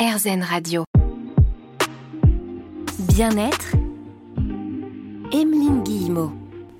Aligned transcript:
RZN 0.00 0.42
Radio. 0.42 0.84
Bien-être, 3.00 3.76
Emeline 5.30 5.82
Guillemot. 5.82 6.32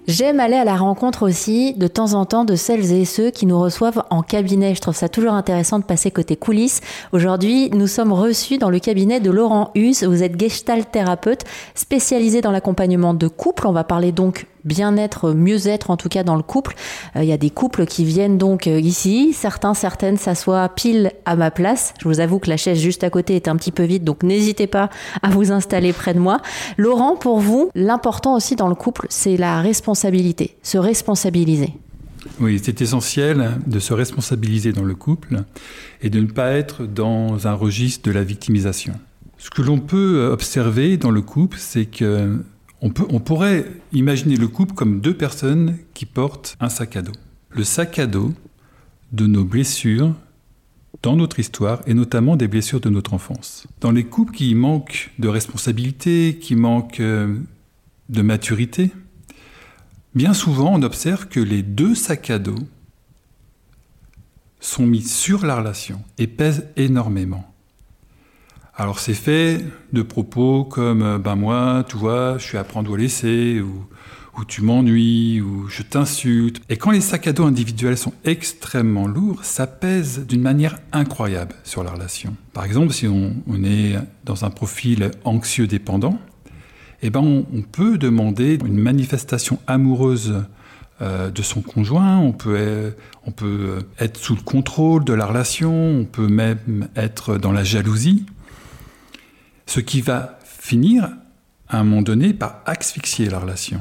J'aime 0.09 0.41
aller 0.41 0.57
à 0.57 0.65
la 0.65 0.77
rencontre 0.77 1.29
aussi 1.29 1.75
de 1.75 1.87
temps 1.87 2.15
en 2.15 2.25
temps 2.25 2.47
de 2.47 2.57
celles 2.57 2.93
et 2.93 3.05
ceux 3.05 3.31
qui 3.31 3.45
nous 3.45 3.61
reçoivent 3.61 4.05
en 4.09 4.23
cabinet. 4.23 4.75
Je 4.75 4.81
trouve 4.81 4.97
ça 4.97 5.11
toujours 5.11 5.35
intéressant 5.35 5.79
de 5.79 5.85
passer 5.85 6.11
côté 6.11 6.35
coulisses. 6.35 6.81
Aujourd'hui, 7.13 7.69
nous 7.71 7.87
sommes 7.87 8.15
reçus 8.15 8.57
dans 8.57 8.71
le 8.71 8.79
cabinet 8.79 9.21
de 9.21 9.31
Laurent 9.31 9.71
Hus. 9.75 10.03
Vous 10.03 10.23
êtes 10.23 10.41
gestalt 10.41 10.91
thérapeute 10.91 11.45
spécialisé 11.75 12.41
dans 12.41 12.53
l'accompagnement 12.53 13.13
de 13.13 13.29
couples. 13.29 13.67
On 13.67 13.73
va 13.73 13.85
parler 13.85 14.13
donc 14.13 14.47
bien-être, 14.65 15.33
mieux-être 15.33 15.91
en 15.91 15.97
tout 15.97 16.09
cas 16.09 16.23
dans 16.23 16.37
le 16.37 16.43
couple. 16.43 16.75
Euh, 17.17 17.23
il 17.23 17.29
y 17.29 17.33
a 17.33 17.37
des 17.37 17.51
couples 17.51 17.87
qui 17.87 18.05
viennent 18.05 18.39
donc 18.39 18.67
euh, 18.67 18.81
ici, 18.81 19.33
certains, 19.33 19.75
certaines 19.75 20.17
s'assoient 20.17 20.69
pile 20.69 21.13
à 21.25 21.37
ma 21.37 21.51
place. 21.51 21.95
Je 22.01 22.09
vous 22.09 22.21
avoue 22.21 22.39
que 22.39 22.49
la 22.49 22.57
chaise 22.57 22.79
juste 22.79 23.05
à 23.05 23.11
côté 23.11 23.37
est 23.37 23.49
un 23.49 23.57
petit 23.57 23.73
peu 23.73 23.85
vide, 23.85 24.05
donc 24.05 24.23
n'hésitez 24.23 24.67
pas 24.67 24.91
à 25.23 25.31
vous 25.31 25.53
installer 25.53 25.93
près 25.93 26.15
de 26.15 26.19
moi. 26.19 26.41
Laurent, 26.77 27.17
pour 27.17 27.41
vous, 27.41 27.71
l'important 27.75 28.35
aussi 28.37 28.57
dans 28.57 28.69
le 28.69 28.75
couple, 28.75 29.07
c'est 29.09 29.37
la 29.37 29.61
responsabilité, 29.61 30.57
se 30.63 30.79
responsabiliser. 30.79 31.75
Oui, 32.39 32.61
c'est 32.63 32.83
essentiel 32.83 33.53
de 33.67 33.79
se 33.79 33.95
responsabiliser 33.95 34.73
dans 34.73 34.85
le 34.85 34.95
couple 34.95 35.43
et 36.03 36.11
de 36.11 36.21
ne 36.21 36.27
pas 36.27 36.53
être 36.53 36.85
dans 36.87 37.47
un 37.47 37.55
registre 37.55 38.09
de 38.09 38.13
la 38.13 38.25
victimisation. 38.25 38.95
Ce 39.39 39.49
que 39.49 39.63
l'on 39.63 39.79
peut 39.79 40.29
observer 40.31 40.99
dans 40.99 41.11
le 41.11 41.23
couple, 41.23 41.57
c'est 41.59 41.87
que 41.87 42.39
on, 42.83 42.91
pourrait 42.91 43.67
imaginer 43.93 44.37
le 44.37 44.49
couple 44.49 44.75
comme 44.75 45.01
deux 45.01 45.15
personnes 45.15 45.77
qui 45.93 46.07
portent 46.07 46.57
un 46.61 46.69
sac 46.69 46.97
à 46.97 47.03
dos. 47.03 47.13
Le 47.51 47.65
sac 47.65 47.99
à 47.99 48.07
dos 48.07 48.33
de 49.13 49.27
nos 49.27 49.45
blessures 49.45 50.15
dans 51.03 51.17
notre 51.17 51.39
histoire 51.39 51.83
et 51.87 51.95
notamment 51.95 52.37
des 52.37 52.49
blessures 52.49 52.81
de 52.81 52.91
notre 52.91 53.15
enfance. 53.15 53.67
Dans 53.81 53.91
les 53.91 54.05
couples 54.05 54.35
qui 54.35 54.55
manquent 54.55 55.11
de 55.19 55.29
responsabilité, 55.29 56.39
qui 56.41 56.57
manquent 56.57 57.01
euh, 57.01 57.39
de 58.09 58.23
maturité, 58.23 58.91
bien 60.15 60.35
souvent 60.35 60.73
on 60.75 60.83
observe 60.83 61.29
que 61.29 61.41
les 61.41 61.63
deux 61.63 61.95
sacs 61.95 62.31
à 62.31 62.39
dos 62.39 62.59
sont 64.61 64.87
mis 64.87 65.03
sur 65.03 65.45
la 65.45 65.57
relation 65.57 66.03
et 66.19 66.27
pèsent 66.27 66.67
énormément. 66.77 67.50
Alors 68.81 68.99
c'est 68.99 69.13
fait 69.13 69.63
de 69.93 70.01
propos 70.01 70.65
comme 70.65 71.03
euh, 71.03 71.19
ben 71.19 71.37
moi, 71.37 71.85
tu 71.87 71.99
vois, 71.99 72.39
je 72.39 72.45
suis 72.45 72.57
à 72.57 72.65
prendre 72.65 72.91
ou 72.91 72.95
à 72.95 72.97
laisser, 72.97 73.61
ou, 73.61 73.85
tu 74.49 74.63
m'ennuies, 74.63 75.43
ou 75.43 75.69
je 75.69 75.83
t'insulte. 75.83 76.63
Et 76.71 76.79
quand 76.79 76.91
les 76.91 77.03
sacs 77.03 77.27
à 77.27 77.35
dos 77.35 77.45
individuels 77.45 77.99
sont 77.99 78.15
extrêmement 78.25 79.07
lourds, 79.07 79.45
ça 79.45 79.67
pèse 79.67 80.25
d'une 80.27 80.41
manière 80.41 80.79
incroyable 80.93 81.57
sur 81.63 81.85
la 81.85 81.91
relation. 81.91 82.35
Par 82.55 82.65
exemple, 82.65 82.95
si 82.95 83.07
on, 83.07 83.35
est 83.65 83.97
dans 84.25 84.47
un 84.47 84.51
profil 84.51 85.11
anxieux 85.25 85.67
dépendant, 85.67 86.19
eh 87.03 87.11
ben 87.11 87.21
on, 87.21 87.61
peut 87.61 87.99
demander 87.99 88.59
une 88.65 88.79
manifestation 88.79 89.59
amoureuse 89.67 90.43
euh, 91.03 91.31
de 91.31 91.43
son 91.43 91.61
conjoint, 91.61 92.17
on 92.17 92.33
peut, 92.33 92.95
on 93.27 93.31
peut 93.31 93.81
être 93.99 94.17
sous 94.19 94.37
le 94.37 94.43
contrôle 94.43 95.05
de 95.05 95.13
la 95.13 95.27
relation, 95.27 95.75
on 95.75 96.07
peut 96.07 96.29
même 96.29 96.89
être 96.97 97.37
dans 97.37 97.53
la 97.53 97.63
jalousie. 97.63 98.25
Ce 99.71 99.79
qui 99.79 100.01
va 100.01 100.37
finir, 100.43 101.09
à 101.69 101.79
un 101.79 101.85
moment 101.85 102.03
donné, 102.03 102.35
par 102.35 102.61
asphyxier 102.67 103.31
la 103.31 103.39
relation. 103.39 103.81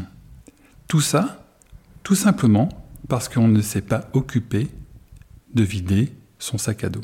Tout 0.87 1.01
ça, 1.01 1.49
tout 2.03 2.13
simplement 2.13 2.69
parce 3.07 3.27
qu'on 3.27 3.47
ne 3.47 3.59
s'est 3.59 3.81
pas 3.81 4.07
occupé 4.13 4.67
de 5.55 5.63
vider 5.63 6.13
son 6.37 6.59
sac 6.59 6.83
à 6.83 6.89
dos. 6.89 7.01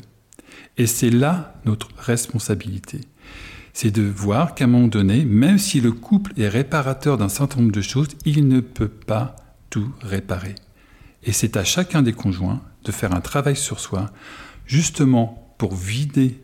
Et 0.76 0.86
c'est 0.86 1.10
là 1.10 1.56
notre 1.64 1.88
responsabilité. 1.98 3.00
C'est 3.72 3.90
de 3.90 4.04
voir 4.04 4.54
qu'à 4.54 4.66
un 4.66 4.68
moment 4.68 4.86
donné, 4.86 5.24
même 5.24 5.58
si 5.58 5.80
le 5.80 5.90
couple 5.90 6.32
est 6.40 6.48
réparateur 6.48 7.18
d'un 7.18 7.28
certain 7.28 7.62
nombre 7.62 7.72
de 7.72 7.80
choses, 7.80 8.10
il 8.24 8.46
ne 8.46 8.60
peut 8.60 8.86
pas 8.86 9.34
tout 9.68 9.90
réparer. 10.00 10.54
Et 11.24 11.32
c'est 11.32 11.56
à 11.56 11.64
chacun 11.64 12.02
des 12.02 12.12
conjoints 12.12 12.62
de 12.84 12.92
faire 12.92 13.12
un 13.16 13.20
travail 13.20 13.56
sur 13.56 13.80
soi, 13.80 14.12
justement 14.64 15.56
pour 15.58 15.74
vider 15.74 16.40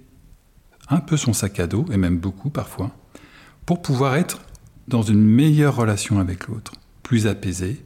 un 0.88 1.00
peu 1.00 1.16
son 1.16 1.32
sac 1.32 1.60
à 1.60 1.66
dos, 1.66 1.84
et 1.92 1.96
même 1.96 2.18
beaucoup 2.18 2.50
parfois, 2.50 2.90
pour 3.66 3.82
pouvoir 3.82 4.16
être 4.16 4.40
dans 4.88 5.02
une 5.02 5.22
meilleure 5.22 5.76
relation 5.76 6.18
avec 6.18 6.48
l'autre, 6.48 6.72
plus 7.02 7.26
apaisée 7.26 7.84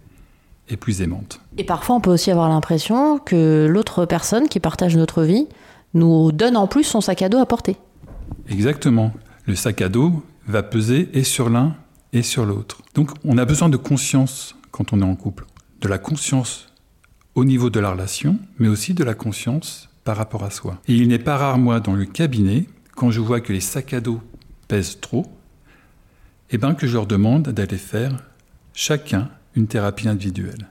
et 0.69 0.77
plus 0.77 1.03
aimante. 1.03 1.41
Et 1.59 1.65
parfois 1.65 1.97
on 1.97 2.01
peut 2.01 2.11
aussi 2.11 2.31
avoir 2.31 2.49
l'impression 2.49 3.19
que 3.19 3.67
l'autre 3.69 4.07
personne 4.07 4.49
qui 4.49 4.61
partage 4.61 4.97
notre 4.97 5.23
vie 5.23 5.47
nous 5.95 6.33
donne 6.33 6.57
en 6.57 6.67
plus 6.67 6.85
son 6.85 7.01
sac 7.01 7.23
à 7.23 7.29
dos 7.29 7.39
à 7.39 7.47
porter. 7.47 7.77
Exactement. 8.49 9.13
Le 9.47 9.55
sac 9.55 9.81
à 9.81 9.89
dos 9.89 10.25
va 10.47 10.63
peser 10.63 11.09
et 11.13 11.23
sur 11.23 11.51
l'un 11.51 11.77
et 12.13 12.23
sur 12.23 12.45
l'autre. 12.47 12.83
Donc 12.95 13.11
on 13.25 13.39
a 13.39 13.45
besoin 13.45 13.69
de 13.69 13.77
conscience 13.77 14.57
quand 14.71 14.93
on 14.93 15.01
est 15.01 15.05
en 15.05 15.15
couple. 15.15 15.47
De 15.81 15.89
la 15.89 15.99
conscience 15.99 16.73
au 17.35 17.45
niveau 17.45 17.71
de 17.71 17.79
la 17.79 17.91
relation, 17.91 18.39
mais 18.59 18.69
aussi 18.69 18.95
de 18.95 19.05
la 19.05 19.15
conscience 19.15 19.89
par 20.05 20.17
rapport 20.17 20.43
à 20.43 20.51
soi. 20.51 20.79
Et 20.89 20.95
il 20.95 21.09
n'est 21.09 21.19
pas 21.19 21.37
rare, 21.37 21.59
moi, 21.59 21.81
dans 21.81 21.93
le 21.93 22.07
cabinet, 22.07 22.65
quand 22.97 23.11
je 23.11 23.21
vois 23.21 23.41
que 23.41 23.53
les 23.53 23.61
sacs 23.61 23.93
à 23.93 24.01
dos 24.01 24.21
pèsent 24.67 24.99
trop, 25.01 25.27
eh 26.51 26.59
bien 26.59 26.75
que 26.75 26.87
je 26.87 26.95
leur 26.95 27.07
demande 27.07 27.49
d'aller 27.51 27.77
faire 27.77 28.13
chacun 28.73 29.29
une 29.55 29.69
thérapie 29.69 30.09
individuelle, 30.09 30.67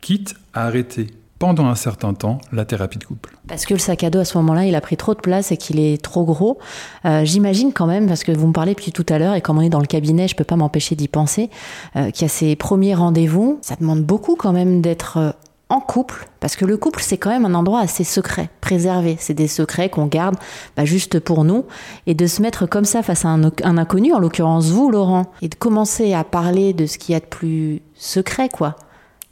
quitte 0.00 0.34
à 0.52 0.66
arrêter 0.66 1.06
pendant 1.38 1.66
un 1.66 1.74
certain 1.76 2.14
temps 2.14 2.38
la 2.52 2.64
thérapie 2.64 2.98
de 2.98 3.04
couple. 3.04 3.36
Parce 3.46 3.64
que 3.64 3.74
le 3.74 3.78
sac 3.78 4.02
à 4.02 4.10
dos 4.10 4.18
à 4.18 4.24
ce 4.24 4.36
moment-là, 4.38 4.66
il 4.66 4.74
a 4.74 4.80
pris 4.80 4.96
trop 4.96 5.14
de 5.14 5.20
place 5.20 5.52
et 5.52 5.56
qu'il 5.56 5.78
est 5.78 6.02
trop 6.02 6.24
gros. 6.24 6.58
Euh, 7.04 7.24
j'imagine 7.24 7.72
quand 7.72 7.86
même, 7.86 8.08
parce 8.08 8.24
que 8.24 8.32
vous 8.32 8.48
me 8.48 8.52
parlez 8.52 8.74
depuis 8.74 8.90
tout 8.90 9.06
à 9.08 9.18
l'heure, 9.18 9.34
et 9.34 9.40
comme 9.40 9.58
on 9.58 9.62
est 9.62 9.68
dans 9.68 9.80
le 9.80 9.86
cabinet, 9.86 10.26
je 10.26 10.34
ne 10.34 10.38
peux 10.38 10.44
pas 10.44 10.56
m'empêcher 10.56 10.96
d'y 10.96 11.08
penser, 11.08 11.48
euh, 11.96 12.10
qu'il 12.10 12.22
y 12.22 12.24
a 12.24 12.28
ces 12.28 12.56
premiers 12.56 12.94
rendez-vous. 12.94 13.58
Ça 13.62 13.76
demande 13.76 14.02
beaucoup 14.02 14.34
quand 14.34 14.52
même 14.52 14.80
d'être 14.80 15.16
euh, 15.18 15.30
en 15.70 15.80
couple, 15.80 16.28
parce 16.40 16.56
que 16.56 16.64
le 16.64 16.78
couple, 16.78 17.00
c'est 17.02 17.18
quand 17.18 17.28
même 17.28 17.44
un 17.44 17.52
endroit 17.52 17.80
assez 17.80 18.04
secret, 18.04 18.48
préservé. 18.62 19.16
C'est 19.20 19.34
des 19.34 19.48
secrets 19.48 19.90
qu'on 19.90 20.06
garde 20.06 20.36
bah, 20.76 20.86
juste 20.86 21.20
pour 21.20 21.44
nous. 21.44 21.66
Et 22.06 22.14
de 22.14 22.26
se 22.26 22.40
mettre 22.40 22.66
comme 22.66 22.86
ça 22.86 23.02
face 23.02 23.26
à 23.26 23.28
un, 23.28 23.44
inconnu, 23.44 24.14
en 24.14 24.18
l'occurrence 24.18 24.70
vous, 24.70 24.90
Laurent, 24.90 25.30
et 25.42 25.48
de 25.48 25.54
commencer 25.54 26.14
à 26.14 26.24
parler 26.24 26.72
de 26.72 26.86
ce 26.86 26.96
qu'il 26.96 27.12
y 27.12 27.16
a 27.16 27.20
de 27.20 27.26
plus 27.26 27.82
secret, 27.94 28.48
quoi. 28.48 28.76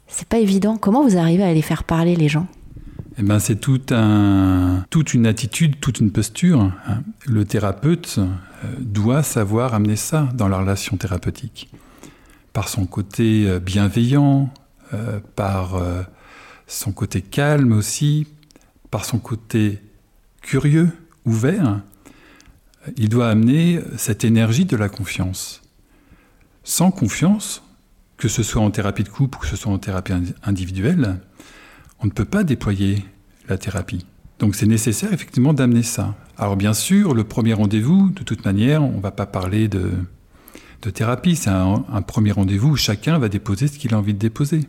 C'est 0.07 0.27
pas 0.27 0.37
évident. 0.37 0.77
Comment 0.77 1.03
vous 1.03 1.17
arrivez 1.17 1.43
à 1.43 1.53
les 1.53 1.63
faire 1.63 1.83
parler, 1.83 2.15
les 2.15 2.29
gens? 2.29 2.45
Eh 3.17 3.23
ben, 3.23 3.39
c'est 3.39 3.55
tout 3.55 3.81
un, 3.89 4.85
toute 4.91 5.15
une 5.15 5.25
attitude, 5.25 5.79
toute 5.79 5.99
une 5.99 6.11
posture. 6.11 6.61
Hein. 6.61 7.01
Le 7.25 7.45
thérapeute 7.45 8.19
euh, 8.19 8.67
doit 8.79 9.23
savoir 9.23 9.73
amener 9.73 9.95
ça 9.95 10.29
dans 10.35 10.47
la 10.47 10.59
relation 10.59 10.97
thérapeutique. 10.97 11.69
Par 12.53 12.69
son 12.69 12.85
côté 12.85 13.45
euh, 13.47 13.59
bienveillant, 13.59 14.51
euh, 14.93 15.19
par 15.35 15.81
son 16.67 16.91
côté 16.91 17.21
calme 17.21 17.71
aussi, 17.71 18.27
par 18.91 19.05
son 19.05 19.19
côté 19.19 19.81
curieux, 20.41 20.89
ouvert, 21.25 21.81
il 22.95 23.09
doit 23.09 23.29
amener 23.29 23.81
cette 23.97 24.23
énergie 24.23 24.65
de 24.65 24.77
la 24.77 24.89
confiance. 24.89 25.61
Sans 26.63 26.91
confiance, 26.91 27.63
que 28.17 28.27
ce 28.27 28.43
soit 28.43 28.61
en 28.61 28.71
thérapie 28.71 29.03
de 29.03 29.09
couple 29.09 29.37
ou 29.37 29.41
que 29.41 29.47
ce 29.47 29.55
soit 29.55 29.71
en 29.71 29.77
thérapie 29.77 30.13
individuelle, 30.43 31.19
on 31.99 32.05
ne 32.05 32.11
peut 32.11 32.25
pas 32.25 32.43
déployer 32.43 33.05
la 33.47 33.57
thérapie. 33.57 34.05
Donc 34.39 34.55
c'est 34.55 34.65
nécessaire 34.65 35.13
effectivement 35.13 35.53
d'amener 35.53 35.83
ça. 35.83 36.15
Alors 36.37 36.55
bien 36.55 36.73
sûr, 36.73 37.13
le 37.13 37.23
premier 37.23 37.53
rendez-vous, 37.53 38.09
de 38.09 38.23
toute 38.23 38.45
manière, 38.45 38.83
on 38.83 38.97
ne 38.97 39.01
va 39.01 39.11
pas 39.11 39.25
parler 39.25 39.67
de, 39.67 39.91
thérapie, 40.93 41.35
c'est 41.35 41.49
un, 41.49 42.01
premier 42.01 42.31
rendez-vous 42.31 42.69
où 42.69 42.75
chacun 42.77 43.17
va 43.17 43.27
déposer 43.27 43.67
ce 43.67 43.77
qu'il 43.77 43.93
a 43.93 43.97
envie 43.97 44.13
de 44.13 44.19
déposer 44.19 44.61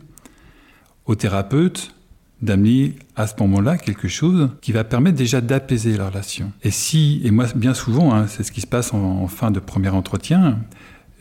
au 1.09 1.15
thérapeute 1.15 1.95
d'amener 2.43 2.95
à 3.15 3.25
ce 3.25 3.33
moment-là 3.39 3.77
quelque 3.77 4.07
chose 4.07 4.51
qui 4.61 4.71
va 4.71 4.83
permettre 4.83 5.17
déjà 5.17 5.41
d'apaiser 5.41 5.97
la 5.97 6.07
relation. 6.07 6.51
Et 6.61 6.69
si, 6.69 7.19
et 7.23 7.31
moi 7.31 7.47
bien 7.55 7.73
souvent, 7.73 8.13
hein, 8.13 8.27
c'est 8.27 8.43
ce 8.43 8.51
qui 8.51 8.61
se 8.61 8.67
passe 8.67 8.93
en, 8.93 9.27
fin 9.27 9.49
de 9.49 9.59
premier 9.59 9.89
entretien, 9.89 10.59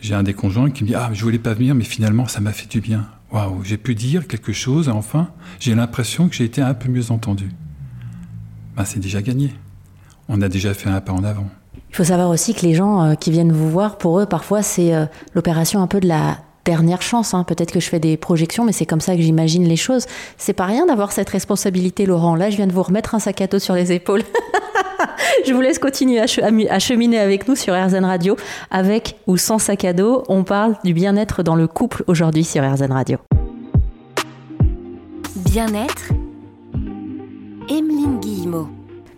j'ai 0.02 0.14
un 0.14 0.23
des 0.23 0.35
conjoints 0.35 0.70
qui 0.70 0.85
me 0.85 0.88
dit 0.88 0.94
Ah, 0.94 1.08
je 1.14 1.25
voulais 1.25 1.38
pas 1.38 1.55
venir, 1.55 1.75
mais 1.75 1.85
finalement 1.85 2.29
ça 2.29 2.40
m'a 2.40 2.52
fait 2.52 2.70
du 2.70 2.82
bien. 2.82 3.08
Waouh, 3.32 3.64
j'ai 3.64 3.79
pu 3.79 3.94
dire 3.94 4.29
quelque 4.29 4.52
chose 4.52 4.88
et 4.88 4.90
enfin, 4.90 5.31
j'ai 5.58 5.75
l'impression 5.75 6.29
que 6.29 6.34
j'ai 6.34 6.44
été 6.44 6.61
un 6.61 6.75
peu 6.75 6.91
mieux 6.91 7.11
entendu. 7.11 7.50
Ben, 8.76 8.84
c'est 8.84 9.00
déjà 9.00 9.23
gagné. 9.23 9.55
On 10.29 10.43
a 10.43 10.50
déjà 10.50 10.75
fait 10.75 10.91
un 10.91 11.00
pas 11.00 11.12
en 11.12 11.25
avant. 11.25 11.49
Il 11.91 11.96
faut 11.96 12.05
savoir 12.05 12.29
aussi 12.29 12.55
que 12.55 12.61
les 12.61 12.75
gens 12.75 13.02
euh, 13.02 13.14
qui 13.14 13.31
viennent 13.31 13.52
vous 13.52 13.70
voir, 13.70 13.96
pour 13.96 14.20
eux, 14.20 14.26
parfois, 14.26 14.62
c'est 14.62 14.94
euh, 14.94 15.06
l'opération 15.34 15.81
un 15.81 15.87
peu 15.87 16.00
de 16.00 16.06
la 16.06 16.38
dernière 16.69 17.00
chance. 17.00 17.32
Hein. 17.32 17.44
Peut-être 17.44 17.73
que 17.73 17.81
je 17.81 17.88
fais 17.88 17.99
des 17.99 18.19
projections, 18.19 18.65
mais 18.65 18.73
c'est 18.73 18.85
comme 18.85 19.00
ça 19.00 19.17
que 19.17 19.23
j'imagine 19.23 19.65
les 19.65 19.76
choses. 19.76 20.05
C'est 20.37 20.53
pas 20.53 20.67
rien 20.67 20.85
d'avoir 20.85 21.12
cette 21.12 21.31
responsabilité, 21.31 22.05
Laurent. 22.05 22.35
Là, 22.37 22.50
je 22.50 22.56
viens 22.56 22.67
de 22.67 22.73
vous 22.73 22.82
remettre 22.82 23.15
un 23.15 23.19
sac 23.19 23.41
à 23.41 23.47
dos 23.47 23.59
sur 23.59 23.75
les 23.75 23.91
épaules. 23.91 24.23
je 25.47 25.55
vous 25.55 25.62
laisse 25.62 25.79
continuer 25.79 26.20
à, 26.20 26.26
cheminer 26.79 27.19
avec 27.19 27.49
nous 27.49 27.56
sur 27.56 27.73
RZN 27.75 28.05
Radio. 28.05 28.37
Avec 28.70 29.17
ou 29.26 29.38
sans 29.38 29.59
sac 29.59 29.87
à 29.87 29.94
dos, 29.94 30.25
on 30.29 30.44
parle 30.44 30.76
du 30.85 30.93
bien-être 30.93 31.43
dans 31.43 31.56
le 31.56 31.67
couple 31.67 32.05
aujourd'hui 32.06 32.44
sur 32.44 32.62
RZN 32.62 32.93
Radio. 32.93 33.17
Bien-être, 35.37 36.12
Emeline 37.70 38.20
Guillemot. 38.20 38.69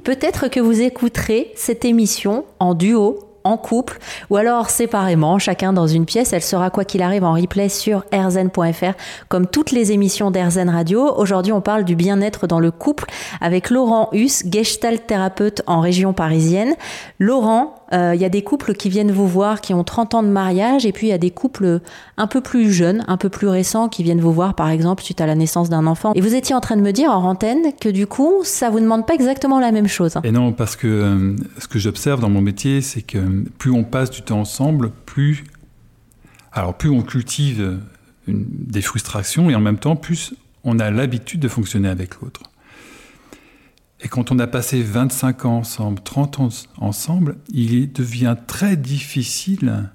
Peut-être 0.05 0.47
que 0.47 0.61
vous 0.61 0.81
écouterez 0.81 1.51
cette 1.57 1.85
émission 1.85 2.45
en 2.61 2.75
duo 2.75 3.30
en 3.45 3.57
couple 3.57 3.99
ou 4.31 4.37
alors 4.37 4.71
séparément, 4.71 5.39
chacun 5.39 5.73
dans 5.73 5.87
une 5.87 6.07
pièce. 6.07 6.33
Elle 6.33 6.43
sera 6.43 6.71
quoi 6.71 6.85
qu'il 6.85 7.03
arrive 7.03 7.25
en 7.25 7.35
replay 7.35 7.69
sur 7.69 8.05
rzen.fr 8.13 8.95
comme 9.29 9.47
toutes 9.47 9.71
les 9.71 9.93
émissions 9.93 10.31
d'RZN 10.31 10.69
Radio. 10.69 11.13
Aujourd'hui, 11.17 11.53
on 11.53 11.61
parle 11.61 11.85
du 11.85 11.97
bien-être 11.97 12.47
dans 12.47 12.61
le 12.61 12.71
couple 12.71 13.05
avec 13.41 13.71
Laurent 13.71 14.09
Hus, 14.13 14.45
gestalt 14.51 15.07
thérapeute 15.07 15.63
en 15.67 15.81
région 15.81 16.13
parisienne. 16.13 16.75
Laurent, 17.19 17.75
euh, 17.93 18.15
il 18.15 18.21
y 18.21 18.25
a 18.25 18.29
des 18.29 18.43
couples 18.43 18.75
qui 18.75 18.89
viennent 18.89 19.11
vous 19.11 19.27
voir 19.27 19.61
qui 19.61 19.75
ont 19.75 19.83
30 19.83 20.15
ans 20.15 20.23
de 20.23 20.29
mariage 20.29 20.87
et 20.87 20.93
puis 20.93 21.09
il 21.09 21.11
y 21.11 21.15
a 21.15 21.19
des 21.19 21.31
couples 21.31 21.81
un 22.17 22.27
peu 22.27 22.41
plus 22.41 22.73
jeunes, 22.73 23.05
un 23.09 23.17
peu 23.17 23.29
plus 23.29 23.49
récents 23.49 23.89
qui 23.89 24.03
viennent 24.03 24.21
vous 24.21 24.33
voir 24.33 24.55
par 24.55 24.69
exemple 24.69 25.03
suite 25.03 25.21
à 25.21 25.27
la 25.27 25.35
naissance 25.35 25.69
d'un 25.69 25.87
enfant. 25.87 26.13
Et 26.15 26.21
vous 26.21 26.35
étiez 26.35 26.55
en 26.55 26.61
train 26.61 26.77
de 26.77 26.83
me 26.83 26.93
dire 26.93 27.11
en 27.11 27.25
antenne 27.25 27.73
que 27.81 27.89
du 27.89 28.07
coup, 28.07 28.41
ça 28.45 28.71
vous 28.71 28.81
demande 28.81 29.07
pas 29.07 29.15
exactement 29.15 29.59
la 29.59 29.73
même 29.73 29.89
chose. 29.89 30.15
Et 30.23 30.31
non, 30.31 30.53
parce 30.53 30.77
que 30.77 30.87
euh, 30.87 31.37
ce 31.59 31.67
que 31.67 31.79
j'observe 31.79 32.21
dans 32.21 32.31
mon 32.31 32.43
métier, 32.43 32.81
c'est 32.81 33.03
que 33.03 33.19
plus 33.59 33.71
on 33.71 33.85
passe 33.85 34.11
du 34.11 34.23
temps 34.23 34.41
ensemble, 34.41 34.91
plus 35.07 35.45
alors 36.53 36.75
plus 36.75 36.91
on 36.91 37.03
cultive 37.03 37.79
des 38.27 38.83
frustrations 38.83 39.51
et 39.51 39.55
en 39.55 39.61
même 39.61 39.79
temps 39.79 39.97
plus 39.97 40.35
on 40.65 40.79
a 40.79 40.91
l'habitude 40.91 41.41
de 41.41 41.49
fonctionner 41.49 41.89
avec 41.89 42.21
l'autre. 42.21 42.43
Et 44.03 44.09
quand 44.09 44.33
on 44.33 44.39
a 44.39 44.47
passé 44.47 44.83
25 44.83 45.45
ans 45.45 45.59
ensemble, 45.59 46.03
30 46.03 46.41
ans 46.41 46.49
ensemble, 46.79 47.37
il 47.53 47.93
devient 47.93 48.37
très 48.47 48.77
difficile, 48.77 49.91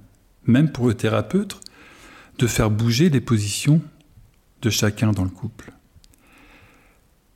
même 0.45 0.71
pour 0.71 0.87
le 0.87 0.93
thérapeute, 0.93 1.59
de 2.37 2.47
faire 2.47 2.69
bouger 2.69 3.09
les 3.09 3.21
positions 3.21 3.81
de 4.61 4.69
chacun 4.69 5.11
dans 5.11 5.23
le 5.23 5.29
couple. 5.29 5.71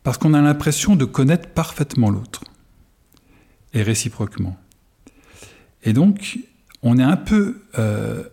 Parce 0.04 0.18
qu'on 0.18 0.34
a 0.34 0.42
l'impression 0.42 0.96
de 0.96 1.06
connaître 1.06 1.50
parfaitement 1.50 2.10
l'autre, 2.10 2.44
et 3.74 3.82
réciproquement. 3.82 4.58
Et 5.84 5.94
donc, 5.94 6.40
on 6.82 6.98
est 6.98 7.04
un 7.04 7.18
peu, 7.18 7.62
euh, 7.78 8.24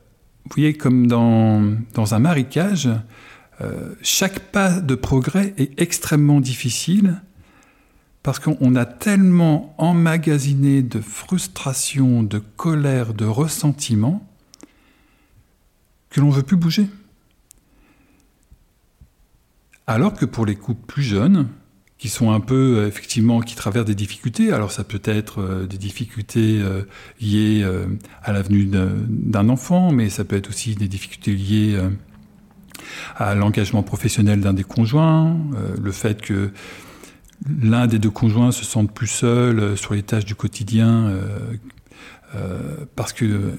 vous 0.44 0.50
voyez, 0.56 0.74
comme 0.74 1.06
dans, 1.06 1.74
dans 1.94 2.14
un 2.14 2.18
marécage, 2.18 2.88
euh, 3.60 3.94
chaque 4.02 4.40
pas 4.52 4.80
de 4.80 4.94
progrès 4.94 5.54
est 5.56 5.80
extrêmement 5.80 6.40
difficile 6.40 7.22
parce 8.26 8.40
qu'on 8.40 8.74
a 8.74 8.84
tellement 8.86 9.72
emmagasiné 9.78 10.82
de 10.82 11.00
frustration, 11.00 12.24
de 12.24 12.40
colère, 12.40 13.14
de 13.14 13.24
ressentiment, 13.24 14.28
que 16.10 16.20
l'on 16.20 16.26
ne 16.26 16.32
veut 16.32 16.42
plus 16.42 16.56
bouger. 16.56 16.88
Alors 19.86 20.14
que 20.14 20.24
pour 20.24 20.44
les 20.44 20.56
couples 20.56 20.84
plus 20.88 21.04
jeunes, 21.04 21.46
qui 21.98 22.08
sont 22.08 22.32
un 22.32 22.40
peu, 22.40 22.78
euh, 22.78 22.88
effectivement, 22.88 23.42
qui 23.42 23.54
traversent 23.54 23.86
des 23.86 23.94
difficultés, 23.94 24.52
alors 24.52 24.72
ça 24.72 24.82
peut 24.82 25.02
être 25.04 25.40
euh, 25.40 25.66
des 25.68 25.78
difficultés 25.78 26.60
euh, 26.60 26.82
liées 27.20 27.64
à 28.24 28.32
l'avenue 28.32 28.66
d'un 28.66 29.48
enfant, 29.48 29.92
mais 29.92 30.10
ça 30.10 30.24
peut 30.24 30.34
être 30.34 30.48
aussi 30.48 30.74
des 30.74 30.88
difficultés 30.88 31.30
liées 31.30 31.78
à 33.14 33.36
l'engagement 33.36 33.84
professionnel 33.84 34.40
d'un 34.40 34.52
des 34.52 34.64
conjoints, 34.64 35.36
le 35.80 35.92
fait 35.92 36.20
que 36.20 36.50
l'un 37.62 37.86
des 37.86 37.98
deux 37.98 38.10
conjoints 38.10 38.52
se 38.52 38.64
sente 38.64 38.92
plus 38.92 39.06
seul 39.06 39.58
euh, 39.58 39.76
sur 39.76 39.94
les 39.94 40.02
tâches 40.02 40.24
du 40.24 40.34
quotidien 40.34 41.06
euh, 41.06 41.56
euh, 42.34 42.76
parce 42.94 43.12
que 43.12 43.52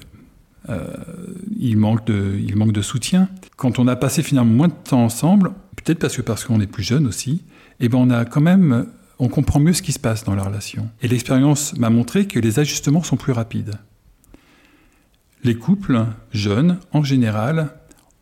il, 1.58 1.78
manque 1.78 2.04
de, 2.04 2.38
il 2.38 2.54
manque 2.54 2.72
de 2.72 2.82
soutien. 2.82 3.30
Quand 3.56 3.78
on 3.78 3.88
a 3.88 3.96
passé 3.96 4.22
finalement 4.22 4.52
moins 4.52 4.68
de 4.68 4.74
temps 4.74 5.02
ensemble, 5.02 5.52
peut-être 5.76 5.98
parce 5.98 6.14
que 6.14 6.20
parce 6.20 6.44
qu'on 6.44 6.60
est 6.60 6.66
plus 6.66 6.82
jeune 6.82 7.06
aussi, 7.06 7.42
eh 7.80 7.88
ben 7.88 7.96
on 7.96 8.10
a 8.10 8.26
quand 8.26 8.42
même 8.42 8.86
on 9.18 9.28
comprend 9.28 9.60
mieux 9.60 9.72
ce 9.72 9.80
qui 9.80 9.92
se 9.92 9.98
passe 9.98 10.24
dans 10.24 10.34
la 10.34 10.42
relation. 10.42 10.90
Et 11.00 11.08
l'expérience 11.08 11.74
m'a 11.78 11.88
montré 11.88 12.26
que 12.26 12.38
les 12.38 12.58
ajustements 12.58 13.02
sont 13.02 13.16
plus 13.16 13.32
rapides. 13.32 13.76
Les 15.42 15.54
couples 15.54 16.04
jeunes, 16.32 16.78
en 16.92 17.02
général, 17.02 17.70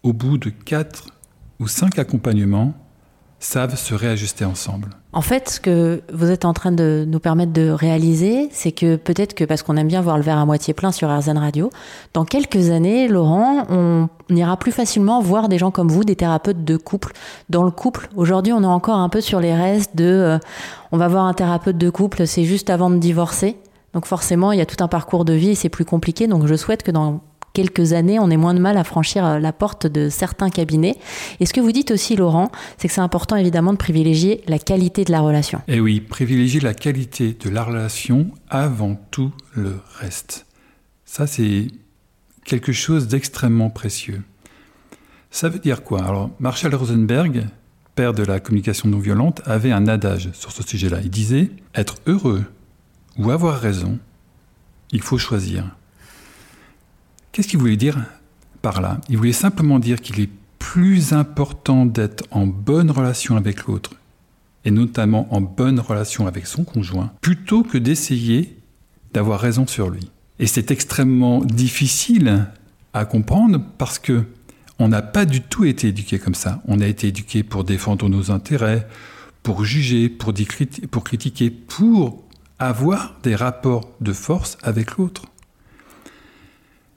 au 0.05 0.13
bout 0.13 0.39
de 0.39 0.51
4 0.51 1.09
ou 1.59 1.67
5 1.67 1.99
accompagnements, 1.99 2.75
savent 3.39 3.77
se 3.77 3.95
réajuster 3.95 4.45
ensemble. 4.45 4.91
En 5.13 5.21
fait, 5.21 5.49
ce 5.49 5.61
que 5.61 6.03
vous 6.13 6.31
êtes 6.31 6.45
en 6.45 6.53
train 6.53 6.73
de 6.73 7.05
nous 7.07 7.21
permettre 7.21 7.53
de 7.53 7.71
réaliser, 7.71 8.49
c'est 8.53 8.73
que 8.73 8.97
peut-être 8.97 9.35
que 9.35 9.45
parce 9.45 9.63
qu'on 9.63 9.77
aime 9.77 9.89
bien 9.89 10.01
voir 10.01 10.17
le 10.17 10.23
verre 10.23 10.39
à 10.39 10.45
moitié 10.45 10.75
plein 10.75 10.93
sur 10.93 11.09
RZN 11.09 11.39
Radio, 11.39 11.71
dans 12.13 12.25
quelques 12.25 12.71
années, 12.71 13.09
Laurent, 13.09 13.65
on 13.69 14.09
ira 14.31 14.57
plus 14.57 14.73
facilement 14.73 15.21
voir 15.21 15.49
des 15.49 15.59
gens 15.59 15.71
comme 15.71 15.89
vous, 15.89 16.05
des 16.05 16.17
thérapeutes 16.17 16.65
de 16.65 16.77
couple, 16.77 17.13
dans 17.49 17.63
le 17.63 17.71
couple. 17.71 18.09
Aujourd'hui, 18.17 18.53
on 18.53 18.63
est 18.63 18.67
encore 18.67 18.99
un 18.99 19.09
peu 19.09 19.21
sur 19.21 19.41
les 19.41 19.55
restes 19.55 19.97
de, 19.97 20.05
euh, 20.05 20.39
on 20.93 20.99
va 20.99 21.09
voir 21.09 21.25
un 21.25 21.35
thérapeute 21.35 21.79
de 21.79 21.91
couple, 21.91 22.27
c'est 22.27 22.45
juste 22.45 22.69
avant 22.69 22.91
de 22.91 22.99
divorcer. 22.99 23.57
Donc 23.95 24.05
forcément, 24.05 24.53
il 24.53 24.59
y 24.59 24.63
a 24.63 24.67
tout 24.67 24.85
un 24.85 24.89
parcours 24.89 25.25
de 25.25 25.33
vie 25.33 25.51
et 25.51 25.55
c'est 25.55 25.71
plus 25.71 25.87
compliqué. 25.87 26.27
Donc 26.27 26.47
je 26.47 26.55
souhaite 26.55 26.83
que 26.83 26.91
dans 26.91 27.23
quelques 27.57 27.95
années, 27.95 28.19
on 28.19 28.29
ait 28.29 28.37
moins 28.37 28.53
de 28.53 28.59
mal 28.61 28.77
à 28.77 28.85
franchir 28.85 29.25
euh, 29.25 29.39
la 29.39 29.55
porte 29.55 29.87
de 29.87 30.11
certains 30.11 30.51
cabinets. 30.51 30.99
Et 31.41 31.47
ce 31.47 31.55
que 31.55 31.61
vous 31.61 31.73
dites 31.73 31.91
aussi, 31.91 32.15
Laurent, 32.15 32.53
c'est 32.77 32.87
que 32.87 32.93
c'est 32.93 33.01
important 33.01 33.35
évidemment 33.35 33.73
de 33.73 33.79
privilégier 33.79 34.43
la 34.47 34.59
qualité 34.59 35.07
de 35.07 35.11
la 35.11 35.21
relation. 35.21 35.63
Eh 35.67 35.81
oui, 35.81 36.03
privilégier 36.03 36.61
la 36.61 36.75
qualité 36.75 37.33
de 37.33 37.49
la 37.49 37.63
relation 37.63 38.31
avant 38.51 39.01
tout 39.11 39.33
le 39.55 39.81
reste. 39.99 40.45
Ça, 41.07 41.27
c'est 41.27 41.69
quelque 42.45 42.73
chose 42.73 43.09
d'extrêmement 43.09 43.71
précieux. 43.71 44.23
Ça 45.31 45.49
veut 45.49 45.59
dire 45.59 45.83
quoi? 45.83 46.05
Alors, 46.05 46.29
Marshall 46.39 46.75
Rosenberg, 46.75 47.47
père 47.95 48.13
de 48.13 48.23
la 48.23 48.39
communication 48.39 48.91
non 48.91 48.99
violente, 48.99 49.41
avait 49.47 49.73
un 49.73 49.89
adage 49.89 50.29
sur 50.35 50.53
ce 50.53 50.63
sujet-là. 50.63 50.99
Il 51.03 51.11
disait 51.11 51.49
Être 51.75 51.97
heureux 52.07 52.45
ou 53.17 53.31
avoir 53.31 53.59
raison, 53.59 53.99
il 54.93 55.01
faut 55.01 55.17
choisir. 55.17 55.65
Qu'est-ce 57.37 57.49
qu'il 57.49 57.59
voulait 57.59 57.77
dire 57.77 57.99
par 58.63 58.81
là? 58.81 58.99
Il 59.11 59.19
voulait 59.19 59.33
simplement 59.33 59.79
dire 59.79 60.01
qu'il 60.01 60.21
est 60.21 60.31
plus 60.59 61.13
important 61.13 61.85
d'être 61.85 62.25
en 62.31 62.47
bonne 62.47 62.91
relation 62.91 63.37
avec 63.37 63.65
l'autre, 63.65 63.91
et 64.65 64.71
notamment 64.71 65.31
en 65.35 65.43
bonne 65.43 65.79
relation 65.79 66.27
avec 66.27 66.47
son 66.47 66.65
conjoint, 66.65 67.13
plutôt 67.21 67.63
que 67.63 67.77
d'essayer 67.77 68.57
d'avoir 69.13 69.39
raison 69.39 69.67
sur 69.67 69.91
lui. 69.91 70.11
Et 70.39 70.47
c'est 70.47 70.71
extrêmement 70.71 71.45
difficile 71.45 72.47
à 72.95 73.05
comprendre 73.05 73.61
parce 73.77 73.99
que 73.99 74.25
on 74.79 74.89
n'a 74.89 75.03
pas 75.03 75.27
du 75.27 75.43
tout 75.43 75.67
été 75.67 75.89
éduqué 75.89 76.19
comme 76.19 76.35
ça. 76.35 76.63
On 76.67 76.81
a 76.81 76.87
été 76.87 77.09
éduqué 77.09 77.43
pour 77.43 77.65
défendre 77.65 78.09
nos 78.09 78.31
intérêts, 78.31 78.89
pour 79.43 79.63
juger, 79.63 80.09
pour, 80.09 80.33
pour 80.91 81.05
critiquer, 81.05 81.51
pour 81.51 82.25
avoir 82.59 83.15
des 83.23 83.35
rapports 83.35 83.91
de 84.01 84.15
force 84.15 84.57
avec 84.63 84.97
l'autre. 84.97 85.27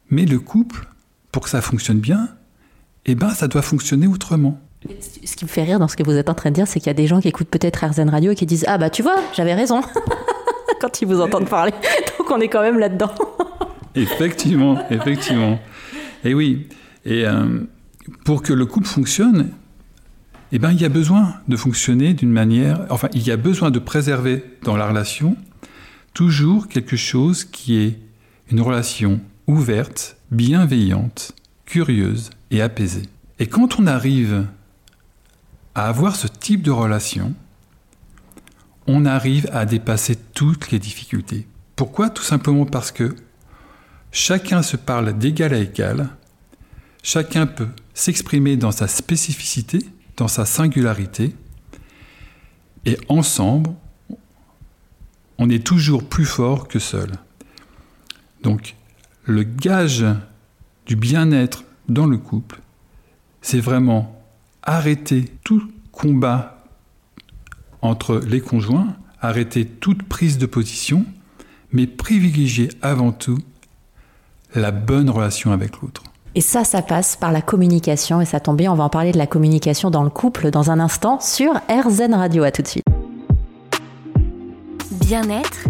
Mais 0.10 0.26
le 0.26 0.40
couple, 0.40 0.88
pour 1.32 1.44
que 1.44 1.50
ça 1.50 1.62
fonctionne 1.62 2.00
bien, 2.00 2.30
eh 3.06 3.16
ben, 3.16 3.30
ça 3.30 3.48
doit 3.48 3.62
fonctionner 3.62 4.08
autrement. 4.08 4.60
Ce 5.26 5.36
qui 5.36 5.46
me 5.46 5.50
fait 5.50 5.64
rire 5.64 5.80
dans 5.80 5.88
ce 5.88 5.98
que 5.98 6.04
vous 6.04 6.16
êtes 6.16 6.30
en 6.30 6.34
train 6.34 6.52
de 6.52 6.56
dire, 6.56 6.68
c'est 6.68 6.80
qu'il 6.80 6.88
y 6.88 6.92
a 6.92 6.96
des 6.96 7.08
gens 7.08 7.20
qui 7.20 7.28
écoutent 7.28 7.50
peut-être 7.50 7.86
RZN 7.86 8.10
Radio 8.10 8.32
et 8.32 8.36
qui 8.36 8.46
disent 8.46 8.66
Ah 8.68 8.78
bah 8.78 8.90
tu 8.90 9.04
vois, 9.04 9.18
j'avais 9.36 9.54
raison 9.54 9.82
quand 10.82 11.02
ils 11.02 11.08
vous 11.08 11.20
entendent 11.20 11.50
parler. 11.50 11.74
Donc 12.18 12.32
on 12.32 12.40
est 12.40 12.48
quand 12.48 12.62
même 12.62 12.80
là-dedans. 12.80 13.12
effectivement, 13.96 14.80
effectivement. 14.90 15.60
Et 16.24 16.34
oui, 16.34 16.68
et 17.06 17.26
euh, 17.26 17.62
pour 18.24 18.42
que 18.42 18.54
le 18.54 18.66
couple 18.66 18.88
fonctionne, 18.88 19.50
eh 20.52 20.60
ben, 20.60 20.72
il 20.72 20.82
y 20.82 20.86
a 20.86 20.90
besoin 20.90 21.36
de 21.48 21.58
fonctionner 21.58 22.14
d'une 22.14 22.32
manière, 22.32 22.86
enfin, 22.90 23.10
il 23.14 23.26
y 23.28 23.32
a 23.32 23.38
besoin 23.38 23.72
de 23.72 23.80
préserver 23.80 24.44
dans 24.64 24.78
la 24.78 24.88
relation 24.88 25.36
toujours 26.14 26.68
quelque 26.68 26.96
chose 26.96 27.44
qui 27.44 27.78
est 27.78 28.00
une 28.52 28.62
relation 28.62 29.20
ouverte, 29.50 30.16
bienveillante, 30.30 31.34
curieuse 31.66 32.30
et 32.52 32.62
apaisée. 32.62 33.10
Et 33.40 33.48
quand 33.48 33.80
on 33.80 33.88
arrive 33.88 34.46
à 35.74 35.88
avoir 35.88 36.16
ce 36.16 36.28
type 36.28 36.62
de 36.62 36.70
relation, 36.70 37.34
on 38.86 39.06
arrive 39.06 39.50
à 39.52 39.66
dépasser 39.66 40.16
toutes 40.16 40.70
les 40.70 40.78
difficultés. 40.78 41.48
Pourquoi? 41.76 42.12
Tout 42.12 42.22
simplement 42.22 42.68
parce 42.68 42.92
que 42.92 43.16
chacun 44.12 44.62
se 44.62 44.78
parle 44.78 45.18
d'égal 45.18 45.56
à 45.56 45.58
égal, 45.58 46.10
chacun 47.02 47.48
peut 47.48 47.70
s'exprimer 47.96 48.56
dans 48.56 48.72
sa 48.72 48.88
spécificité, 48.88 49.80
dans 50.16 50.28
sa 50.28 50.46
singularité, 50.46 51.36
et 52.86 53.00
ensemble, 53.10 53.72
on 55.40 55.50
est 55.50 55.66
toujours 55.66 56.08
plus 56.08 56.26
fort 56.26 56.68
que 56.68 56.78
seul. 56.78 57.14
Donc, 58.44 58.76
le 59.30 59.44
gage 59.44 60.06
du 60.86 60.96
bien-être 60.96 61.64
dans 61.88 62.08
le 62.08 62.18
couple, 62.18 62.60
c'est 63.42 63.60
vraiment 63.60 64.22
arrêter 64.64 65.26
tout 65.44 65.64
combat 65.92 66.66
entre 67.82 68.22
les 68.28 68.42
conjoints, 68.42 68.96
arrêter 69.22 69.66
toute 69.66 70.04
prise 70.04 70.38
de 70.38 70.46
position, 70.46 71.06
mais 71.72 71.88
privilégier 71.88 72.70
avant 72.82 73.12
tout 73.12 73.38
la 74.56 74.72
bonne 74.72 75.10
relation 75.10 75.52
avec 75.52 75.80
l'autre. 75.82 76.04
Et 76.36 76.42
ça, 76.42 76.64
ça 76.64 76.82
passe 76.82 77.16
par 77.16 77.32
la 77.32 77.42
communication, 77.42 78.22
et 78.22 78.26
ça 78.26 78.40
tombe 78.40 78.58
bien, 78.58 78.72
on 78.72 78.76
va 78.76 78.84
en 78.84 78.90
parler 78.90 79.12
de 79.12 79.18
la 79.18 79.28
communication 79.28 79.90
dans 79.90 80.04
le 80.04 80.10
couple 80.10 80.52
dans 80.52 80.72
un 80.72 80.80
instant 80.80 81.20
sur 81.20 81.54
RZN 81.70 82.14
Radio. 82.14 82.44
À 82.44 82.52
tout 82.52 82.62
de 82.62 82.68
suite. 82.68 82.86
Bien-être. 84.92 85.68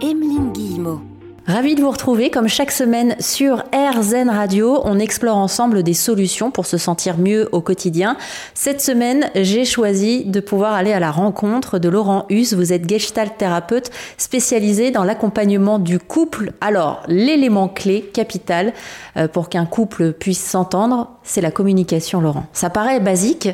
Emeline 0.00 0.52
Guillemot. 0.52 1.15
Ravi 1.48 1.76
de 1.76 1.80
vous 1.80 1.92
retrouver 1.92 2.28
comme 2.28 2.48
chaque 2.48 2.72
semaine 2.72 3.14
sur 3.20 3.62
RZN 3.72 4.28
Radio. 4.28 4.80
On 4.82 4.98
explore 4.98 5.36
ensemble 5.36 5.84
des 5.84 5.94
solutions 5.94 6.50
pour 6.50 6.66
se 6.66 6.76
sentir 6.76 7.18
mieux 7.18 7.48
au 7.52 7.60
quotidien. 7.60 8.16
Cette 8.52 8.80
semaine, 8.80 9.30
j'ai 9.36 9.64
choisi 9.64 10.24
de 10.24 10.40
pouvoir 10.40 10.72
aller 10.74 10.92
à 10.92 10.98
la 10.98 11.12
rencontre 11.12 11.78
de 11.78 11.88
Laurent 11.88 12.26
Hus. 12.30 12.52
Vous 12.52 12.72
êtes 12.72 12.88
gestalt 12.88 13.38
thérapeute 13.38 13.92
spécialisé 14.18 14.90
dans 14.90 15.04
l'accompagnement 15.04 15.78
du 15.78 16.00
couple. 16.00 16.50
Alors, 16.60 17.04
l'élément 17.06 17.68
clé, 17.68 18.00
capital, 18.12 18.72
euh, 19.16 19.28
pour 19.28 19.48
qu'un 19.48 19.66
couple 19.66 20.14
puisse 20.14 20.44
s'entendre, 20.44 21.12
c'est 21.22 21.40
la 21.40 21.52
communication, 21.52 22.20
Laurent. 22.20 22.46
Ça 22.52 22.70
paraît 22.70 22.98
basique. 22.98 23.50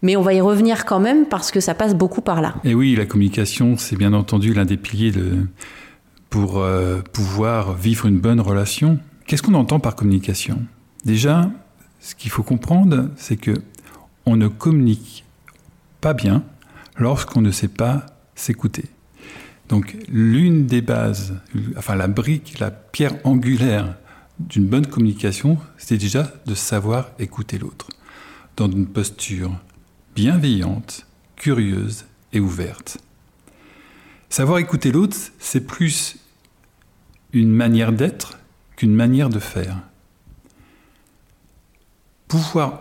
Mais 0.00 0.16
on 0.16 0.22
va 0.22 0.34
y 0.34 0.40
revenir 0.40 0.84
quand 0.84 0.98
même 0.98 1.26
parce 1.26 1.50
que 1.50 1.60
ça 1.60 1.74
passe 1.74 1.94
beaucoup 1.94 2.22
par 2.22 2.40
là. 2.40 2.54
Et 2.64 2.74
oui, 2.74 2.94
la 2.96 3.06
communication, 3.06 3.76
c'est 3.78 3.94
bien 3.96 4.12
entendu 4.12 4.52
l'un 4.52 4.64
des 4.64 4.76
piliers 4.76 5.12
de, 5.12 5.46
pour 6.32 6.60
euh, 6.60 7.02
pouvoir 7.12 7.74
vivre 7.74 8.06
une 8.06 8.18
bonne 8.18 8.40
relation. 8.40 8.98
Qu'est-ce 9.26 9.42
qu'on 9.42 9.52
entend 9.52 9.80
par 9.80 9.94
communication? 9.94 10.62
Déjà, 11.04 11.50
ce 12.00 12.14
qu'il 12.14 12.30
faut 12.30 12.42
comprendre, 12.42 13.10
c'est 13.16 13.36
que 13.36 13.52
on 14.24 14.36
ne 14.38 14.48
communique 14.48 15.26
pas 16.00 16.14
bien 16.14 16.42
lorsqu'on 16.96 17.42
ne 17.42 17.50
sait 17.50 17.68
pas 17.68 18.06
s'écouter. 18.34 18.86
Donc 19.68 19.94
l'une 20.08 20.64
des 20.64 20.80
bases, 20.80 21.34
enfin 21.76 21.96
la 21.96 22.08
brique, 22.08 22.58
la 22.60 22.70
pierre 22.70 23.14
angulaire 23.24 23.94
d'une 24.38 24.66
bonne 24.66 24.86
communication, 24.86 25.58
c'est 25.76 25.98
déjà 25.98 26.32
de 26.46 26.54
savoir 26.54 27.10
écouter 27.18 27.58
l'autre 27.58 27.88
dans 28.56 28.70
une 28.70 28.86
posture 28.86 29.52
bienveillante, 30.14 31.06
curieuse 31.36 32.06
et 32.32 32.40
ouverte. 32.40 32.96
Savoir 34.30 34.60
écouter 34.60 34.92
l'autre, 34.92 35.18
c'est 35.38 35.66
plus 35.66 36.16
une 37.32 37.52
manière 37.52 37.92
d'être 37.92 38.38
qu'une 38.76 38.94
manière 38.94 39.28
de 39.28 39.38
faire. 39.38 39.78
Pouvoir 42.28 42.78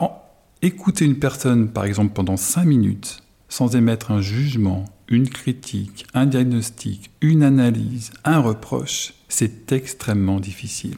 écouter 0.61 1.05
une 1.05 1.19
personne, 1.19 1.69
par 1.69 1.85
exemple, 1.85 2.13
pendant 2.13 2.37
cinq 2.37 2.65
minutes, 2.65 3.23
sans 3.49 3.75
émettre 3.75 4.11
un 4.11 4.21
jugement, 4.21 4.85
une 5.07 5.29
critique, 5.29 6.05
un 6.13 6.25
diagnostic, 6.25 7.11
une 7.21 7.43
analyse, 7.43 8.11
un 8.23 8.39
reproche, 8.39 9.13
c'est 9.27 9.71
extrêmement 9.71 10.39
difficile. 10.39 10.95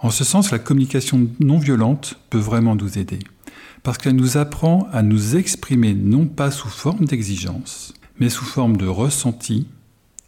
En 0.00 0.10
ce 0.10 0.24
sens, 0.24 0.50
la 0.50 0.58
communication 0.58 1.28
non 1.40 1.58
violente 1.58 2.18
peut 2.28 2.38
vraiment 2.38 2.74
nous 2.74 2.98
aider, 2.98 3.20
parce 3.82 3.98
qu'elle 3.98 4.16
nous 4.16 4.36
apprend 4.36 4.88
à 4.92 5.02
nous 5.02 5.36
exprimer 5.36 5.94
non 5.94 6.26
pas 6.26 6.50
sous 6.50 6.68
forme 6.68 7.04
d'exigence, 7.04 7.94
mais 8.18 8.28
sous 8.28 8.44
forme 8.44 8.76
de 8.76 8.86
ressenti, 8.86 9.66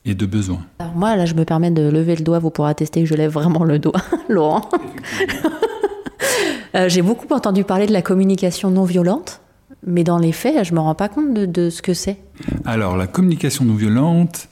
et 0.05 0.15
de 0.15 0.27
besoin. 0.27 0.61
Alors 0.79 0.95
moi, 0.95 1.17
là, 1.17 1.27
je 1.27 1.35
me 1.35 1.45
permets 1.45 1.71
de 1.71 1.89
lever 1.89 2.17
le 2.17 2.23
doigt, 2.23 2.39
vous 2.39 2.51
pourrez 2.51 2.71
attester 2.71 3.01
que 3.01 3.07
je 3.07 3.15
lève 3.15 3.33
vraiment 3.33 3.65
le 3.65 3.79
doigt, 3.79 4.03
Laurent. 4.29 4.69
Euh, 6.75 6.89
j'ai 6.89 7.03
beaucoup 7.03 7.33
entendu 7.33 7.63
parler 7.63 7.87
de 7.87 7.93
la 7.93 8.03
communication 8.03 8.69
non 8.69 8.83
violente, 8.83 9.41
mais 9.87 10.03
dans 10.03 10.19
les 10.19 10.33
faits, 10.33 10.65
je 10.65 10.73
ne 10.73 10.77
me 10.77 10.81
rends 10.81 10.97
pas 10.97 11.09
compte 11.09 11.33
de, 11.33 11.71
ce 11.71 11.83
que 11.83 11.95
c'est. 11.95 12.19
Alors, 12.65 12.97
la 12.97 13.07
communication 13.07 13.65
non 13.65 13.75
violente 13.75 14.49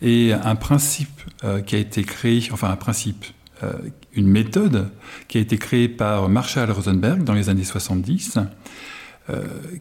est 0.00 0.30
un 0.30 0.54
principe 0.54 1.20
euh, 1.42 1.62
qui 1.62 1.74
a 1.74 1.78
été 1.78 2.04
créé, 2.04 2.48
enfin 2.52 2.70
un 2.70 2.76
principe, 2.76 3.24
euh, 3.64 3.72
une 4.12 4.28
méthode 4.28 4.88
qui 5.26 5.38
a 5.38 5.40
été 5.40 5.58
créée 5.58 5.88
par 5.88 6.28
Marshall 6.28 6.70
Rosenberg 6.70 7.24
dans 7.24 7.34
les 7.34 7.48
années 7.48 7.64
70, 7.64 8.38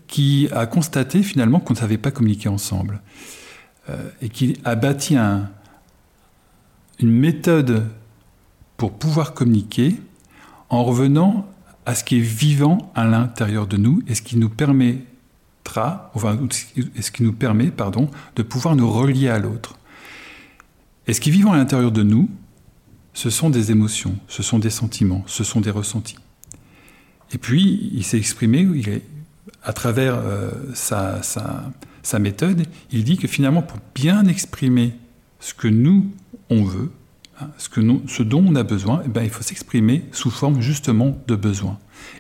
qui 0.08 0.48
a 0.52 0.66
constaté 0.66 1.22
finalement 1.22 1.60
qu'on 1.60 1.74
ne 1.74 1.80
savait 1.80 1.98
pas 2.00 2.10
communiquer 2.10 2.50
ensemble. 2.50 3.02
Euh, 3.90 4.10
et 4.22 4.30
qui 4.30 4.56
a 4.64 4.76
bâti 4.76 5.18
une 7.00 7.12
méthode 7.12 7.86
pour 8.78 8.94
pouvoir 8.94 9.34
communiquer 9.34 10.00
en 10.70 10.86
revenant 10.86 11.46
à 11.86 11.94
ce 11.94 12.06
qui 12.06 12.20
est 12.20 12.22
vivant 12.22 12.94
à 12.96 13.04
l'intérieur 13.04 13.68
de 13.68 13.76
nous 13.76 14.02
et 14.08 14.16
ce 14.16 14.22
qui 14.22 14.38
nous 14.38 14.48
permettra, 14.48 16.12
enfin, 16.14 16.40
ce 16.50 17.12
qui 17.12 17.24
nous 17.24 17.34
permet, 17.34 17.72
pardon, 17.72 18.10
de 18.38 18.44
pouvoir 18.44 18.78
nous 18.78 18.90
relier 18.90 19.28
à 19.28 19.38
l'autre. 19.38 19.78
Et 21.06 21.14
ce 21.14 21.20
qui 21.20 21.28
est 21.28 21.34
vivant 21.34 21.52
à 21.52 21.58
l'intérieur 21.58 21.92
de 21.92 22.04
nous, 22.04 22.30
ce 23.14 23.30
sont 23.30 23.50
des 23.50 23.72
émotions, 23.72 24.16
ce 24.30 24.44
sont 24.44 24.60
des 24.60 24.70
sentiments, 24.70 25.24
ce 25.28 25.44
sont 25.44 25.60
des 25.60 25.72
ressentis. 25.72 26.20
Et 27.34 27.38
puis, 27.38 27.90
il 27.94 28.06
s'est 28.06 28.18
exprimé 28.18 28.66
à 29.62 29.74
travers 29.74 30.16
euh, 30.16 30.52
sa 30.74 31.22
méthode, 32.20 32.66
il 32.92 33.04
dit 33.04 33.18
que 33.18 33.28
finalement, 33.28 33.62
pour 33.62 33.80
bien 33.96 34.26
exprimer 34.26 34.94
ce 35.40 35.54
que 35.54 35.68
nous, 35.68 36.12
on 36.50 36.64
veut, 36.64 36.92
hein, 37.42 37.48
ce 37.58 38.24
dont 38.24 38.46
on 38.46 38.56
a 38.56 38.64
besoin, 38.64 39.02
eh 39.06 39.10
ben, 39.10 39.24
il 39.24 39.30
faut 39.30 39.44
s'exprimer 39.44 40.06
sous 40.12 40.32
forme 40.32 40.62
justement 40.62 41.18
de 41.28 41.36
besoins. 41.36 41.80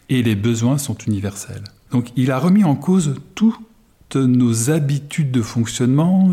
Et 0.09 0.23
les 0.23 0.35
besoins 0.35 0.77
sont 0.77 0.95
universels. 0.95 1.63
Donc 1.91 2.11
il 2.15 2.31
a 2.31 2.39
remis 2.39 2.63
en 2.63 2.75
cause 2.75 3.15
toutes 3.35 4.15
nos 4.15 4.69
habitudes 4.69 5.31
de 5.31 5.41
fonctionnement 5.41 6.31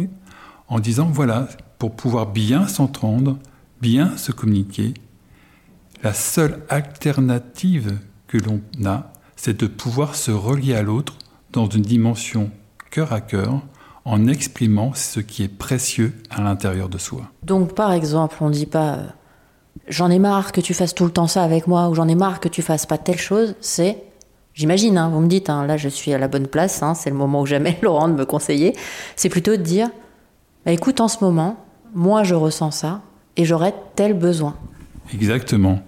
en 0.69 0.81
disant, 0.81 1.07
voilà, 1.07 1.49
pour 1.79 1.97
pouvoir 1.97 2.27
bien 2.27 2.67
s'entendre, 2.67 3.39
bien 3.81 4.17
se 4.17 4.33
communiquer, 4.33 4.95
la 6.03 6.15
seule 6.15 6.63
alternative 6.69 7.99
que 8.27 8.39
l'on 8.39 8.63
a, 8.87 9.13
c'est 9.37 9.61
de 9.61 9.67
pouvoir 9.67 10.15
se 10.15 10.31
relier 10.31 10.75
à 10.75 10.83
l'autre 10.83 11.17
dans 11.53 11.69
une 11.69 11.83
dimension 11.83 12.51
cœur 12.91 13.13
à 13.13 13.21
cœur 13.21 13.61
en 14.05 14.27
exprimant 14.27 14.93
ce 14.95 15.21
qui 15.21 15.43
est 15.43 15.49
précieux 15.49 16.15
à 16.31 16.43
l'intérieur 16.43 16.89
de 16.89 16.99
soi. 16.99 17.23
Donc 17.43 17.75
par 17.75 17.93
exemple, 17.93 18.37
on 18.41 18.49
ne 18.49 18.55
dit 18.55 18.67
pas 18.67 18.95
euh, 18.95 19.07
j'en 19.89 20.11
ai 20.11 20.19
marre 20.19 20.53
que 20.53 20.61
tu 20.61 20.75
fasses 20.75 20.95
tout 20.95 21.05
le 21.05 21.11
temps 21.11 21.27
ça 21.27 21.43
avec 21.43 21.67
moi 21.67 21.89
ou 21.89 21.95
j'en 21.95 22.09
ai 22.09 22.15
marre 22.15 22.41
que 22.41 22.49
tu 22.49 22.63
fasses 22.63 22.87
pas 22.87 22.99
telle 22.99 23.19
chose, 23.19 23.55
c'est 23.61 24.05
J'imagine, 24.53 24.99
hein, 24.99 25.09
vous 25.09 25.21
me 25.21 25.29
dites, 25.29 25.49
hein, 25.49 25.65
là 25.65 25.77
je 25.77 25.89
suis 25.89 26.13
à 26.13 26.19
la 26.19 26.29
bonne 26.29 26.49
place, 26.49 26.83
hein, 26.83 26.95
c'est 26.95 27.09
le 27.09 27.17
moment 27.17 27.43
où 27.43 27.47
jamais 27.47 27.79
Laurent 27.83 28.09
de 28.09 28.15
me 28.15 28.25
conseiller. 28.25 28.75
C'est 29.17 29.29
plutôt 29.29 29.53
de 29.53 29.63
dire, 29.63 29.89
bah, 30.67 30.73
écoute, 30.73 31.01
en 31.01 31.09
ce 31.09 31.23
moment, 31.23 31.65
moi 31.95 32.25
je 32.25 32.35
ressens 32.35 32.73
ça 32.73 33.01
et 33.37 33.45
j'aurais 33.45 33.75
tel 33.95 34.13
besoin. 34.13 34.57
Exactement. 35.15 35.81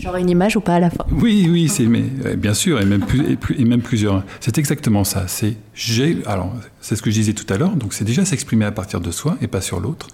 J'aurai 0.00 0.20
une 0.20 0.30
image 0.30 0.56
ou 0.56 0.60
pas 0.60 0.76
à 0.76 0.80
la 0.80 0.90
fin? 0.90 1.04
Oui, 1.10 1.48
oui, 1.50 1.68
c'est 1.68 1.86
mais 1.86 2.04
euh, 2.24 2.36
bien 2.36 2.54
sûr 2.54 2.80
et 2.80 2.84
même 2.84 3.04
et, 3.56 3.64
même 3.64 3.82
plusieurs. 3.82 4.22
C'est 4.40 4.58
exactement 4.58 5.04
ça. 5.04 5.26
C'est 5.26 5.56
j'ai 5.74 6.18
alors 6.26 6.52
c'est 6.80 6.96
ce 6.96 7.02
que 7.02 7.10
je 7.10 7.16
disais 7.16 7.32
tout 7.32 7.52
à 7.52 7.56
l'heure. 7.56 7.76
Donc 7.76 7.92
c'est 7.92 8.04
déjà 8.04 8.24
s'exprimer 8.24 8.64
à 8.64 8.72
partir 8.72 9.00
de 9.00 9.10
soi 9.10 9.36
et 9.40 9.48
pas 9.48 9.60
sur 9.60 9.80
l'autre 9.80 10.08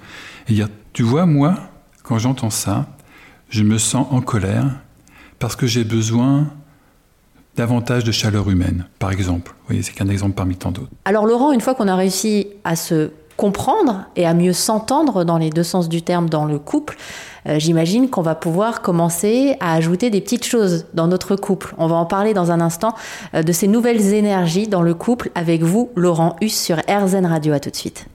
et 0.49 0.55
dire 0.55 0.69
tu 0.93 1.03
vois 1.03 1.27
moi 1.27 1.59
quand 2.03 2.19
j'entends 2.19 2.51
ça, 2.51 2.87
je 3.49 3.63
me 3.63 3.79
sens 3.79 4.07
en 4.11 4.21
colère 4.21 4.67
parce 5.39 5.57
que 5.57 5.67
j'ai 5.67 5.85
besoin 5.85 6.49
davantage 7.57 8.05
de 8.05 8.13
chaleur 8.13 8.51
humaine, 8.51 8.87
par 8.99 9.13
exemple. 9.13 9.53
Vous 9.53 9.67
voyez, 9.69 9.83
c'est 9.83 9.93
qu'un 9.93 10.09
exemple 10.09 10.35
parmi 10.35 10.57
tant 10.57 10.71
d'autres. 10.71 10.91
Alors 11.05 11.27
Laurent, 11.27 11.53
une 11.53 11.61
fois 11.61 11.75
qu'on 11.75 11.89
a 11.89 11.97
réussi 11.97 12.49
à 12.65 12.77
se 12.77 13.11
comprendre 13.37 14.05
et 14.17 14.27
à 14.27 14.35
mieux 14.35 14.53
s'entendre 14.53 15.25
dans 15.25 15.39
les 15.39 15.51
deux 15.51 15.63
sens 15.63 15.89
du 15.89 16.03
terme 16.03 16.29
dans 16.29 16.45
le 16.45 16.59
couple, 16.59 16.97
euh, 17.47 17.59
j'imagine 17.59 18.09
qu'on 18.09 18.23
va 18.23 18.35
pouvoir 18.35 18.83
commencer 18.83 19.57
à 19.61 19.75
ajouter 19.75 20.11
des 20.11 20.21
petites 20.21 20.45
choses 20.45 20.87
dans 20.95 21.07
notre 21.07 21.37
couple. 21.37 21.75
On 21.79 21.87
va 21.87 21.97
en 21.97 22.07
parler 22.07 22.35
dans 22.35 22.51
un 22.51 22.61
instant 22.61 22.95
euh, 23.35 23.43
de 23.43 23.53
ces 23.53 23.69
nouvelles 23.69 24.15
énergies 24.15 24.69
dans 24.69 24.83
le 24.83 24.95
couple 24.95 25.31
avec 25.35 25.63
vous, 25.63 25.91
Laurent 25.97 26.37
Hus 26.41 26.51
sur 26.51 26.79
RZN 26.89 27.27
Radio. 27.27 27.53
À 27.53 27.61
tout 27.61 27.71
de 27.71 27.77
suite. 27.77 28.07